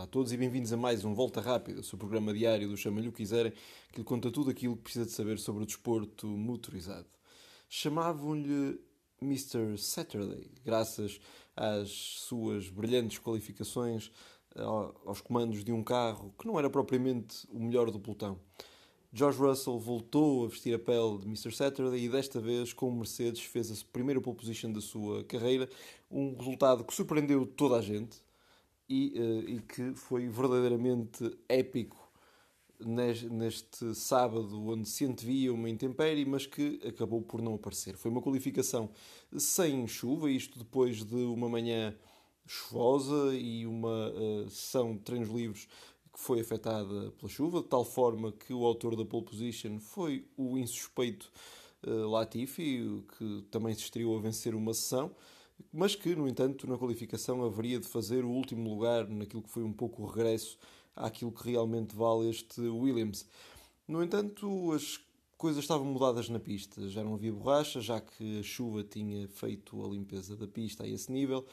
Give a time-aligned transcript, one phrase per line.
[0.00, 2.74] Olá a todos e bem-vindos a mais um Volta Rápida, o seu programa diário do
[2.74, 3.52] Chama-lhe o quiserem,
[3.92, 7.06] que lhe conta tudo aquilo que precisa de saber sobre o desporto motorizado.
[7.68, 8.80] Chamavam-lhe
[9.20, 9.76] Mr.
[9.76, 11.20] Saturday, graças
[11.54, 14.10] às suas brilhantes qualificações
[15.04, 18.40] aos comandos de um carro que não era propriamente o melhor do pelotão.
[19.12, 21.54] George Russell voltou a vestir a pele de Mr.
[21.54, 25.68] Saturday e desta vez com o Mercedes fez a primeira pole position da sua carreira,
[26.10, 28.16] um resultado que surpreendeu toda a gente,
[28.90, 32.10] e, uh, e que foi verdadeiramente épico
[33.30, 37.96] neste sábado, onde se antevia uma intempérie, mas que acabou por não aparecer.
[37.96, 38.90] Foi uma qualificação
[39.36, 41.94] sem chuva, isto depois de uma manhã
[42.46, 45.68] chuvosa e uma uh, sessão de treinos livres
[46.12, 50.26] que foi afetada pela chuva, de tal forma que o autor da pole position foi
[50.36, 51.30] o insuspeito
[51.86, 55.14] uh, Latifi, que também se estreou a vencer uma sessão
[55.72, 59.62] mas que, no entanto, na qualificação haveria de fazer o último lugar naquilo que foi
[59.62, 60.58] um pouco o regresso
[60.94, 63.26] àquilo que realmente vale este Williams.
[63.86, 65.00] No entanto, as
[65.36, 69.84] coisas estavam mudadas na pista, já não havia borracha, já que a chuva tinha feito
[69.84, 71.46] a limpeza da pista a esse nível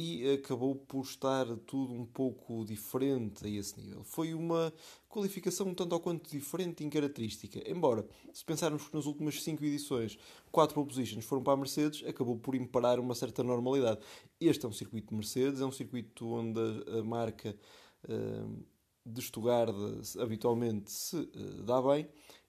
[0.00, 4.04] e acabou por estar tudo um pouco diferente a esse nível.
[4.04, 4.72] Foi uma
[5.08, 7.68] qualificação um tanto ou quanto diferente em característica.
[7.68, 10.16] Embora, se pensarmos que nas últimas 5 edições
[10.52, 13.98] 4 pole foram para a Mercedes, acabou por imparar uma certa normalidade.
[14.40, 16.60] Este é um circuito de Mercedes, é um circuito onde
[16.96, 17.56] a marca
[18.04, 18.64] uh,
[19.04, 19.74] de Stuttgart
[20.20, 22.08] habitualmente se uh, dá bem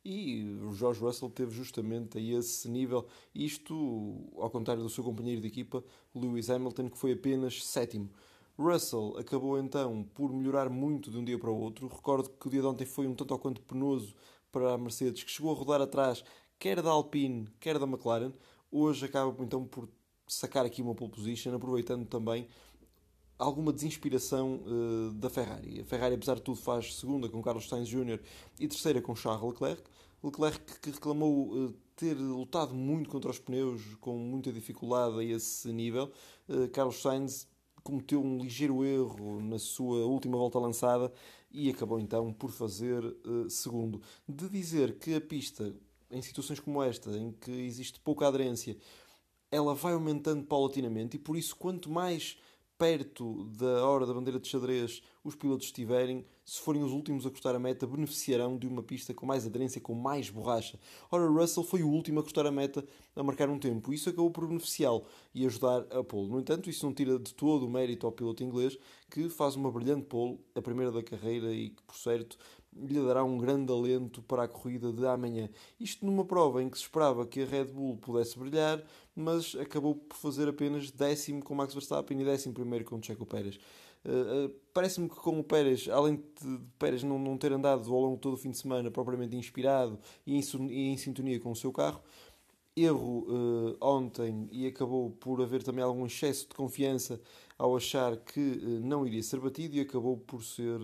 [0.09, 3.05] e o George Russell teve justamente a esse nível.
[3.33, 3.75] Isto,
[4.37, 5.83] ao contrário do seu companheiro de equipa,
[6.15, 8.09] Lewis Hamilton, que foi apenas sétimo.
[8.57, 11.87] Russell acabou então por melhorar muito de um dia para o outro.
[11.87, 14.15] Recordo que o dia de ontem foi um tanto ou quanto penoso
[14.51, 16.23] para a Mercedes, que chegou a rodar atrás,
[16.57, 18.33] quer da Alpine, quer da McLaren.
[18.71, 19.87] Hoje acaba então por
[20.27, 22.47] sacar aqui uma pole position, aproveitando também
[23.39, 25.79] alguma desinspiração uh, da Ferrari.
[25.79, 28.19] A Ferrari, apesar de tudo, faz segunda com Carlos Sainz Jr.
[28.59, 29.81] e terceira com Charles Leclerc.
[30.21, 35.71] Leclerc que reclamou uh, ter lutado muito contra os pneus com muita dificuldade a esse
[35.71, 36.11] nível.
[36.49, 37.47] Uh, Carlos Sainz
[37.81, 41.11] cometeu um ligeiro erro na sua última volta lançada
[41.49, 43.01] e acabou então por fazer
[43.49, 44.01] segundo.
[44.27, 45.73] De dizer que a pista,
[46.11, 48.77] em situações como esta, em que existe pouca aderência,
[49.49, 52.37] ela vai aumentando paulatinamente e por isso quanto mais
[52.79, 57.29] perto da hora da bandeira de xadrez os pilotos estiverem, se forem os últimos a
[57.29, 60.79] cortar a meta, beneficiarão de uma pista com mais aderência, com mais borracha.
[61.11, 62.83] Ora, Russell foi o último a cortar a meta
[63.17, 63.93] a marcar um tempo.
[63.93, 65.03] Isso acabou por beneficiá-lo
[65.35, 66.29] e ajudar a pole.
[66.29, 68.77] No entanto, isso não tira de todo o mérito ao piloto inglês,
[69.11, 72.37] que faz uma brilhante pole, a primeira da carreira e que, por certo,
[72.75, 75.49] lhe dará um grande alento para a corrida de amanhã.
[75.79, 78.83] Isto numa prova em que se esperava que a Red Bull pudesse brilhar,
[79.15, 83.59] mas acabou por fazer apenas décimo com Max Verstappen e décimo primeiro com Checo Pérez.
[84.05, 87.99] Uh, uh, Parece-me que com o Pérez, além de Pérez não, não ter andado ao
[87.99, 91.51] longo de todo o fim de semana propriamente inspirado e em, e em sintonia com
[91.51, 92.01] o seu carro,
[92.77, 97.19] erro uh, ontem e acabou por haver também algum excesso de confiança
[97.57, 100.79] ao achar que não iria ser batido e acabou por ser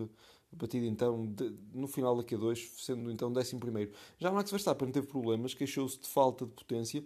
[0.55, 3.91] batido então de, no final da Q2, sendo então 11 primeiro.
[4.17, 7.03] Já Max Verstappen teve problemas, queixou-se de falta de potência,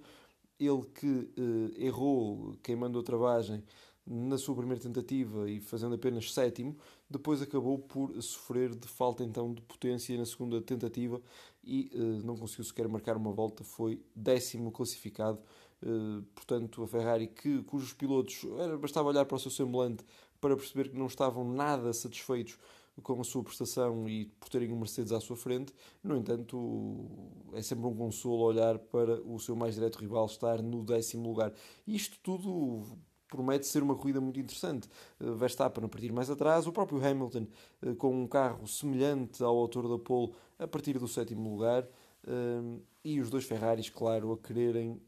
[0.60, 3.64] ele que uh, errou queimando a travagem
[4.06, 6.76] na sua primeira tentativa e fazendo apenas sétimo,
[7.08, 11.22] depois acabou por sofrer de falta então de potência na segunda tentativa
[11.64, 15.40] e uh, não conseguiu sequer marcar uma volta, foi décimo classificado.
[15.82, 20.04] Uh, portanto, a Ferrari, que, cujos pilotos era, bastava olhar para o seu semblante
[20.42, 22.58] para perceber que não estavam nada satisfeitos
[23.02, 25.74] com a sua prestação e por terem um Mercedes à sua frente.
[26.04, 27.06] No entanto,
[27.54, 31.54] é sempre um consolo olhar para o seu mais direto rival estar no décimo lugar.
[31.88, 32.84] Isto tudo
[33.30, 34.90] promete ser uma corrida muito interessante.
[35.20, 37.48] Eh, Verstappen a partir mais atrás, o próprio Hamilton
[37.82, 41.88] eh, com um carro semelhante ao autor da pole a partir do sétimo lugar
[42.28, 45.02] eh, e os dois Ferraris, claro, a quererem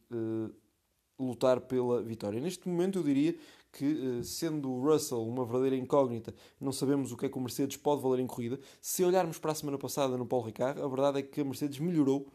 [1.24, 2.40] lutar pela vitória.
[2.40, 3.36] Neste momento eu diria
[3.72, 7.42] que, eh, sendo o Russell uma verdadeira incógnita, não sabemos o que é que o
[7.42, 8.60] Mercedes pode valer em corrida.
[8.82, 11.80] Se olharmos para a semana passada no Paul Ricard, a verdade é que a Mercedes
[11.80, 12.28] melhorou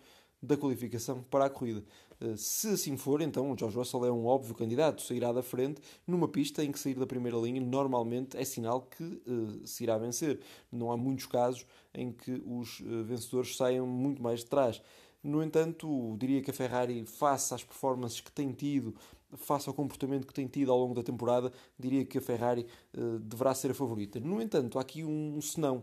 [0.43, 1.83] da qualificação para a corrida.
[2.21, 5.81] Eh, se assim for, então o George Russell é um óbvio candidato, sairá da frente
[6.07, 9.99] numa pista em que sair da primeira linha normalmente é sinal que uh, se irá
[9.99, 10.41] vencer.
[10.71, 14.81] Não há muitos casos em que os vencedores saiam muito mais de trás.
[15.27, 18.95] No entanto, diria que a Ferrari, face às performances que tem tido,
[19.35, 22.65] face ao comportamento que tem tido ao longo da temporada, diria que a Ferrari
[22.97, 24.21] uh, deverá ser a favorita.
[24.21, 25.83] No entanto, há aqui um, senão.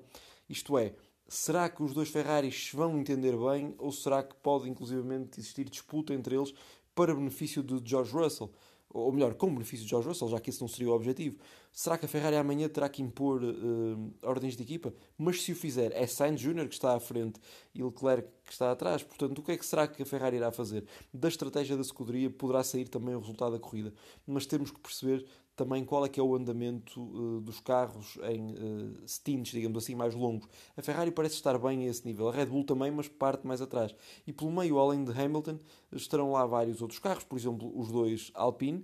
[0.50, 0.96] Isto é,
[1.28, 6.14] será que os dois Ferraris vão entender bem ou será que pode inclusivamente existir disputa
[6.14, 6.54] entre eles
[6.96, 8.50] para benefício de George Russell?
[8.94, 11.38] Ou melhor, com benefício de George Russell, já que esse não seria o objetivo.
[11.72, 14.94] Será que a Ferrari amanhã terá que impor uh, ordens de equipa?
[15.18, 16.68] Mas se o fizer, é Sainz Jr.
[16.68, 17.40] que está à frente
[17.74, 19.02] e Leclerc que está atrás.
[19.02, 20.86] Portanto, o que é que será que a Ferrari irá fazer?
[21.12, 23.92] Da estratégia da escuderia poderá sair também o resultado da corrida.
[24.28, 28.54] Mas temos que perceber também qual é que é o andamento uh, dos carros em
[28.54, 30.48] uh, stints, digamos assim, mais longos.
[30.76, 32.30] A Ferrari parece estar bem a esse nível.
[32.30, 33.96] A Red Bull também, mas parte mais atrás.
[34.26, 35.60] E pelo meio, além de Hamilton,
[35.92, 37.24] estarão lá vários outros carros.
[37.24, 38.84] Por exemplo, os dois Alpine,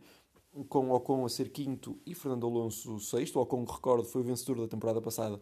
[0.68, 3.40] com Ocon a ser quinto e Fernando Alonso sexto.
[3.40, 5.40] Ocon, recordo, foi o vencedor da temporada passada.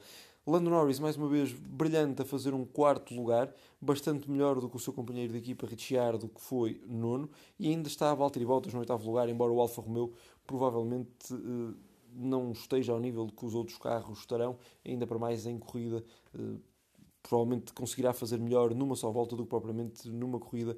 [0.49, 4.77] Lando Norris, mais uma vez, brilhante a fazer um quarto lugar, bastante melhor do que
[4.77, 8.73] o seu companheiro de equipa Ricciardo, que foi nono, e ainda está a Valtteri Bottas
[8.73, 10.13] no oitavo lugar, embora o Alfa Romeo
[10.47, 11.77] provavelmente eh,
[12.15, 16.03] não esteja ao nível que os outros carros estarão, ainda para mais em corrida.
[16.33, 16.55] Eh,
[17.21, 20.77] provavelmente conseguirá fazer melhor numa só volta do que propriamente numa corrida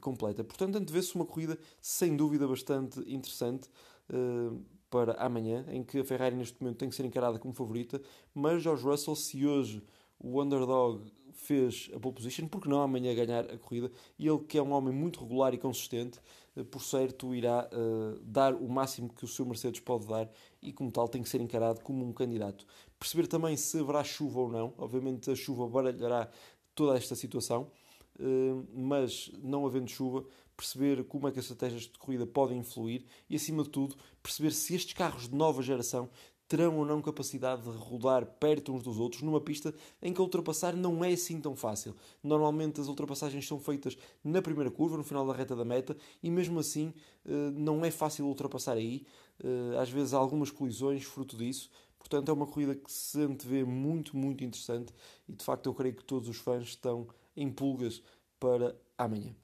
[0.00, 0.44] completa.
[0.44, 3.68] Portanto, antevê-se uma corrida sem dúvida bastante interessante
[4.10, 8.00] uh, para amanhã, em que a Ferrari neste momento tem que ser encarada como favorita,
[8.32, 9.82] mas George Russell, se hoje
[10.18, 14.58] o underdog fez a pole position, porque não amanhã ganhar a corrida, e ele que
[14.58, 16.20] é um homem muito regular e consistente,
[16.64, 20.30] por certo irá uh, dar o máximo que o seu Mercedes pode dar
[20.62, 22.66] e como tal tem que ser encarado como um candidato.
[22.98, 26.28] Perceber também se haverá chuva ou não, obviamente a chuva baralhará
[26.74, 27.70] toda esta situação,
[28.18, 30.24] eh, mas não havendo chuva,
[30.56, 34.50] perceber como é que as estratégias de corrida podem influir e, acima de tudo, perceber
[34.50, 36.08] se estes carros de nova geração
[36.48, 40.24] terão ou não capacidade de rodar perto uns dos outros numa pista em que a
[40.24, 41.94] ultrapassar não é assim tão fácil.
[42.22, 46.30] Normalmente as ultrapassagens são feitas na primeira curva, no final da reta da meta, e
[46.30, 46.94] mesmo assim
[47.26, 49.06] eh, não é fácil ultrapassar aí.
[49.44, 51.70] Eh, às vezes há algumas colisões fruto disso.
[51.98, 54.94] Portanto, é uma corrida que se antevê muito, muito interessante
[55.28, 57.06] e de facto eu creio que todos os fãs estão
[57.36, 58.02] em pulgas
[58.40, 59.34] para amanhã.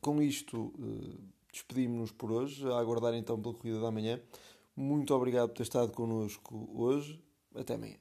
[0.00, 1.18] com isto, uh,
[1.52, 4.18] despedimos-nos por hoje, a aguardar então pela corrida da manhã.
[4.78, 7.20] Muito obrigado por ter estado connosco hoje.
[7.52, 7.96] Até amanhã.